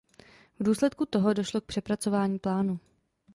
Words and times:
V 0.59 0.63
důsledku 0.63 1.05
toho 1.05 1.33
došlo 1.33 1.61
k 1.61 1.65
přepracování 1.65 2.39
plánu. 2.39 2.79